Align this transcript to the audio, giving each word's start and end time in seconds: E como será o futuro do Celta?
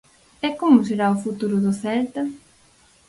E 0.47 0.49
como 0.59 0.79
será 0.87 1.07
o 1.15 1.21
futuro 1.25 1.55
do 1.65 1.71
Celta? 1.81 2.21